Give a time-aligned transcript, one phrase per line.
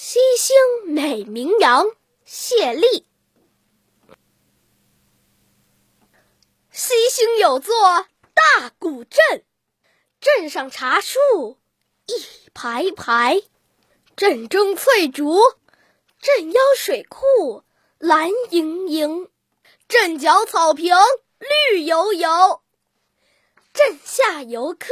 [0.00, 0.56] 西兴
[0.86, 1.84] 美名扬，
[2.24, 3.04] 谢丽。
[6.70, 7.74] 西兴有座
[8.32, 9.44] 大古镇，
[10.20, 11.58] 镇上茶树
[12.06, 12.14] 一
[12.54, 13.42] 排排，
[14.14, 15.36] 镇中翠竹，
[16.20, 17.64] 镇腰水库
[17.98, 19.28] 蓝盈盈，
[19.88, 20.94] 镇角草坪
[21.72, 22.62] 绿油油，
[23.74, 24.86] 镇下游客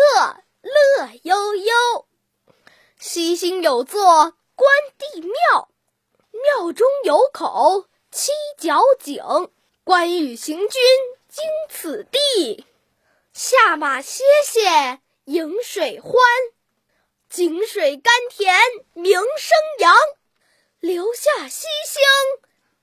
[0.63, 2.09] 乐悠悠。
[2.99, 4.35] 西兴有座。
[4.57, 5.69] 关帝庙，
[6.33, 9.23] 庙中有口七角井。
[9.85, 10.81] 关羽行军
[11.29, 12.65] 经此地，
[13.35, 16.13] 下马歇歇饮水欢。
[17.29, 18.57] 井水甘甜
[18.95, 19.95] 名声扬，
[20.81, 22.03] 留下西兴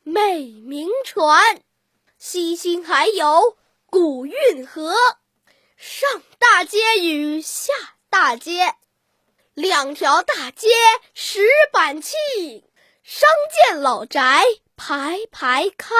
[0.03, 1.63] 美名传。
[2.19, 4.93] 西兴还有古运河，
[5.75, 7.73] 上大街与下
[8.09, 8.75] 大街。
[9.53, 10.67] 两条大街
[11.13, 12.15] 石板砌，
[13.03, 14.43] 商店老宅
[14.75, 15.93] 排排开，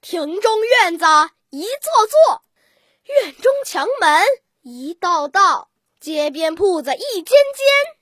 [0.00, 1.04] 庭中院子
[1.50, 2.42] 一座座，
[3.04, 4.24] 院中墙门
[4.62, 7.96] 一道道，街边铺子一间间，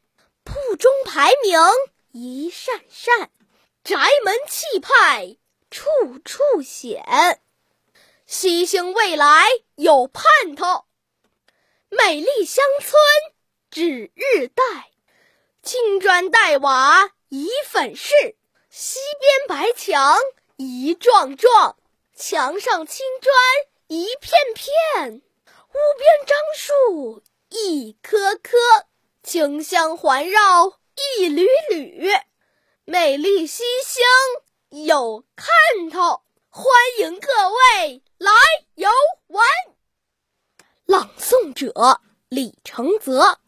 [0.44, 1.60] 铺中牌名
[2.12, 3.32] 一扇扇，
[3.82, 5.38] 宅门气派
[5.72, 5.90] 处
[6.24, 7.40] 处显。
[8.26, 10.84] 西兴未来有盼头，
[11.88, 12.92] 美丽乡村。
[13.72, 14.62] 指日待，
[15.62, 18.36] 青砖黛瓦已粉饰，
[18.68, 20.18] 西边白墙
[20.56, 21.76] 一幢幢，
[22.14, 23.34] 墙上青砖
[23.86, 28.58] 一片片，屋边樟树一棵棵，
[29.22, 30.78] 清香环绕
[31.16, 32.10] 一缕缕，
[32.84, 35.48] 美丽西兴有看
[35.88, 36.20] 头，
[36.50, 36.66] 欢
[36.98, 38.30] 迎各位来
[38.74, 38.90] 游
[39.28, 39.42] 玩。
[40.84, 43.38] 朗诵者：李承泽。